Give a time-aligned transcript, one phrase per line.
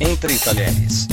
[0.00, 1.06] Entre Talheres.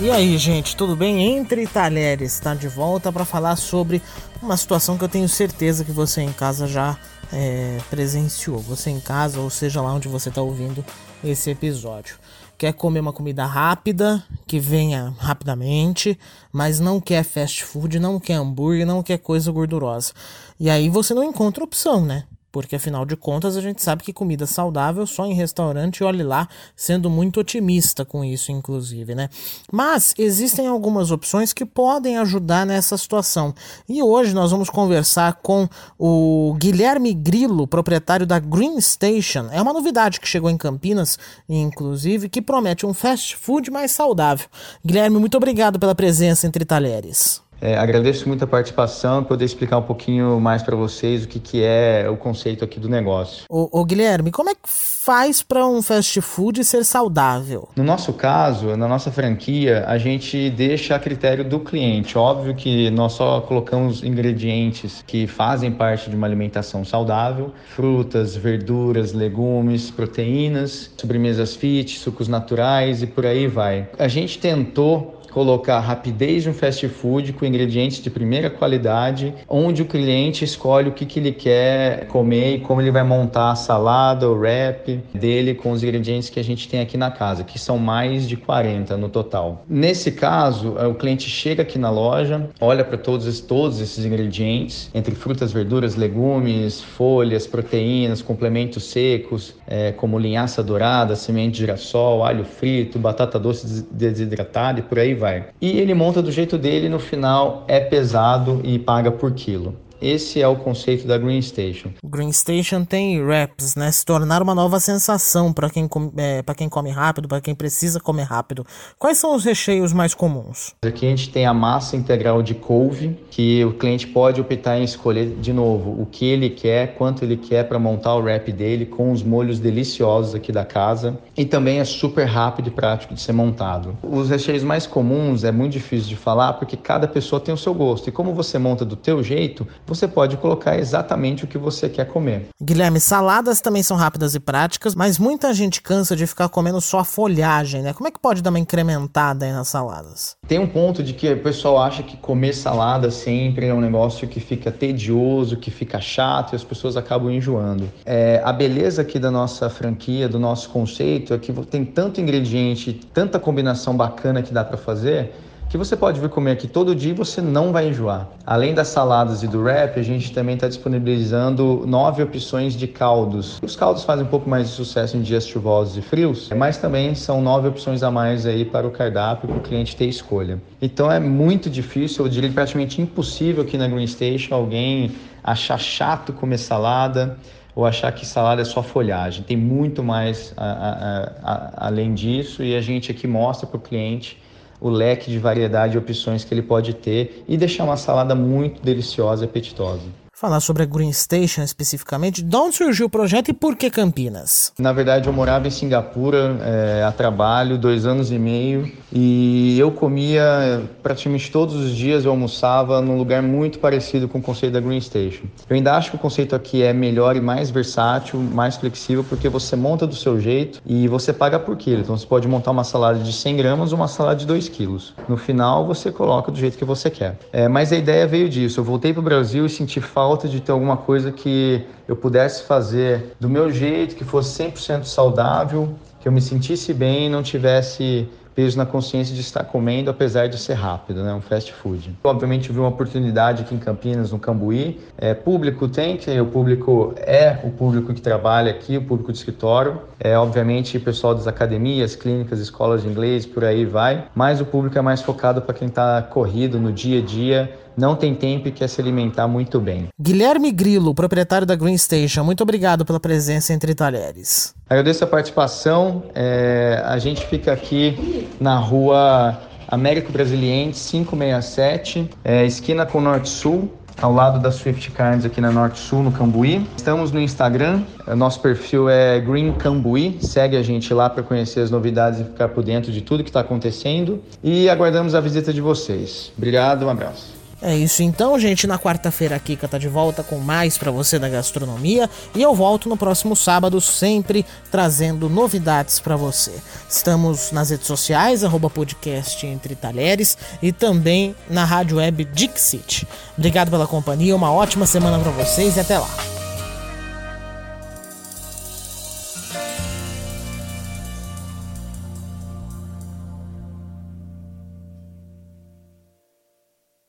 [0.00, 1.36] E aí, gente, tudo bem?
[1.36, 4.00] Entre Talheres está de volta para falar sobre
[4.40, 6.96] uma situação que eu tenho certeza que você em casa já
[7.32, 8.60] é, presenciou.
[8.60, 10.84] Você em casa, ou seja lá onde você está ouvindo
[11.22, 12.16] esse episódio.
[12.56, 16.18] Quer comer uma comida rápida, que venha rapidamente,
[16.52, 20.12] mas não quer fast food, não quer hambúrguer, não quer coisa gordurosa.
[20.58, 22.24] E aí você não encontra opção, né?
[22.58, 26.48] Porque afinal de contas a gente sabe que comida saudável só em restaurante, olhe lá,
[26.74, 29.30] sendo muito otimista com isso, inclusive, né?
[29.70, 33.54] Mas existem algumas opções que podem ajudar nessa situação.
[33.88, 39.46] E hoje nós vamos conversar com o Guilherme Grilo, proprietário da Green Station.
[39.52, 41.16] É uma novidade que chegou em Campinas,
[41.48, 44.48] inclusive, que promete um fast food mais saudável.
[44.84, 47.40] Guilherme, muito obrigado pela presença entre talheres.
[47.60, 51.62] É, agradeço muito a participação, poder explicar um pouquinho mais para vocês o que, que
[51.62, 53.44] é o conceito aqui do negócio.
[53.48, 57.68] Ô, ô Guilherme, como é que faz para um fast food ser saudável?
[57.74, 62.16] No nosso caso, na nossa franquia, a gente deixa a critério do cliente.
[62.16, 69.12] Óbvio que nós só colocamos ingredientes que fazem parte de uma alimentação saudável: frutas, verduras,
[69.12, 73.88] legumes, proteínas, sobremesas fit, sucos naturais e por aí vai.
[73.98, 79.82] A gente tentou colocar rapidez de um fast food com ingredientes de primeira qualidade, onde
[79.82, 83.54] o cliente escolhe o que, que ele quer comer e como ele vai montar a
[83.54, 87.56] salada, o wrap dele com os ingredientes que a gente tem aqui na casa, que
[87.56, 89.64] são mais de 40 no total.
[89.68, 95.14] Nesse caso, o cliente chega aqui na loja, olha para todos, todos esses ingredientes, entre
[95.14, 102.44] frutas, verduras, legumes, folhas, proteínas, complementos secos, é, como linhaça dourada, semente de girassol, alho
[102.44, 105.27] frito, batata doce desidratada e por aí vai.
[105.60, 109.74] E ele monta do jeito dele, no final é pesado e paga por quilo.
[110.00, 111.90] Esse é o conceito da Green Station.
[112.04, 113.90] Green Station tem wraps, né?
[113.90, 118.22] Se tornar uma nova sensação para quem, é, quem come rápido, para quem precisa comer
[118.22, 118.64] rápido.
[118.98, 120.74] Quais são os recheios mais comuns?
[120.82, 124.84] Aqui a gente tem a massa integral de couve, que o cliente pode optar em
[124.84, 128.86] escolher de novo o que ele quer, quanto ele quer para montar o wrap dele
[128.86, 131.18] com os molhos deliciosos aqui da casa.
[131.36, 133.96] E também é super rápido e prático de ser montado.
[134.02, 137.74] Os recheios mais comuns é muito difícil de falar porque cada pessoa tem o seu
[137.74, 138.08] gosto.
[138.08, 142.06] E como você monta do teu jeito, você pode colocar exatamente o que você quer
[142.06, 142.48] comer.
[142.62, 147.00] Guilherme, saladas também são rápidas e práticas, mas muita gente cansa de ficar comendo só
[147.00, 147.92] a folhagem, né?
[147.92, 150.36] Como é que pode dar uma incrementada aí nas saladas?
[150.46, 154.28] Tem um ponto de que o pessoal acha que comer salada sempre é um negócio
[154.28, 157.90] que fica tedioso, que fica chato e as pessoas acabam enjoando.
[158.04, 162.92] É, a beleza aqui da nossa franquia, do nosso conceito, é que tem tanto ingrediente,
[163.12, 165.32] tanta combinação bacana que dá para fazer
[165.68, 168.26] que você pode vir comer aqui todo dia e você não vai enjoar.
[168.46, 173.60] Além das saladas e do wrap, a gente também está disponibilizando nove opções de caldos.
[173.62, 177.14] Os caldos fazem um pouco mais de sucesso em dias chuvosos e frios, mas também
[177.14, 180.58] são nove opções a mais aí para o cardápio para o cliente ter escolha.
[180.80, 185.12] Então é muito difícil, eu diria praticamente impossível aqui na Green Station alguém
[185.44, 187.36] achar chato comer salada
[187.74, 189.44] ou achar que salada é só folhagem.
[189.44, 193.80] Tem muito mais a, a, a, além disso e a gente aqui mostra para o
[193.80, 194.38] cliente
[194.80, 198.82] o leque de variedade e opções que ele pode ter e deixar uma salada muito
[198.82, 200.04] deliciosa e apetitosa
[200.38, 202.44] falar sobre a Green Station especificamente.
[202.44, 204.72] De onde surgiu o projeto e por que Campinas?
[204.78, 209.90] Na verdade, eu morava em Singapura é, a trabalho, dois anos e meio, e eu
[209.90, 214.80] comia praticamente todos os dias, eu almoçava num lugar muito parecido com o conceito da
[214.80, 215.46] Green Station.
[215.68, 219.48] Eu ainda acho que o conceito aqui é melhor e mais versátil, mais flexível, porque
[219.48, 222.02] você monta do seu jeito e você paga por quilo.
[222.02, 225.14] Então, você pode montar uma salada de 100 gramas ou uma salada de 2 quilos.
[225.28, 227.36] No final, você coloca do jeito que você quer.
[227.52, 228.78] É, mas a ideia veio disso.
[228.78, 232.14] Eu voltei para o Brasil e senti falta falta de ter alguma coisa que eu
[232.14, 237.42] pudesse fazer do meu jeito, que fosse 100% saudável, que eu me sentisse bem não
[237.42, 241.32] tivesse peso na consciência de estar comendo, apesar de ser rápido, né?
[241.32, 242.14] Um fast food.
[242.22, 245.00] Obviamente, vi uma oportunidade aqui em Campinas, no Cambuí.
[245.16, 249.38] É, público tem, que o público é o público que trabalha aqui, o público de
[249.38, 250.02] escritório.
[250.20, 254.26] É, obviamente, pessoal das academias, clínicas, escolas de inglês, por aí vai.
[254.34, 258.14] Mas o público é mais focado para quem está corrido no dia a dia, não
[258.14, 260.06] tem tempo e quer se alimentar muito bem.
[260.18, 264.72] Guilherme Grilo, proprietário da Green Station, muito obrigado pela presença entre talheres.
[264.88, 266.22] Agradeço a participação.
[266.34, 269.58] É, a gente fica aqui na rua
[269.88, 273.90] Américo Brasiliense 567, é, esquina com Norte Sul,
[274.20, 276.86] ao lado da Swift Cards aqui na Norte Sul, no Cambuí.
[276.96, 278.02] Estamos no Instagram,
[278.36, 282.68] nosso perfil é Green Cambuí, segue a gente lá para conhecer as novidades e ficar
[282.68, 284.40] por dentro de tudo que está acontecendo.
[284.62, 286.52] E aguardamos a visita de vocês.
[286.56, 287.57] Obrigado, um abraço.
[287.80, 288.86] É isso então, gente.
[288.86, 292.74] Na quarta-feira a Kika tá de volta com mais para você da gastronomia e eu
[292.74, 296.72] volto no próximo sábado sempre trazendo novidades para você.
[297.08, 303.26] Estamos nas redes sociais podcast entre talheres e também na rádio web Dixit.
[303.56, 306.57] Obrigado pela companhia, uma ótima semana para vocês e até lá.